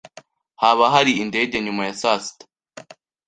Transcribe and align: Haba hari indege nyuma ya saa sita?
Haba 0.61 0.85
hari 0.95 1.11
indege 1.23 1.55
nyuma 1.65 1.81
ya 1.87 1.93
saa 2.01 2.19
sita? 2.23 2.45